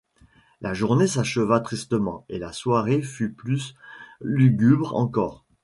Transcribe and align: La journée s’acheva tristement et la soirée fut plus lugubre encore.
La 0.61 0.73
journée 0.73 1.05
s’acheva 1.05 1.59
tristement 1.59 2.25
et 2.27 2.39
la 2.39 2.53
soirée 2.53 3.03
fut 3.03 3.31
plus 3.33 3.75
lugubre 4.19 4.95
encore. 4.95 5.45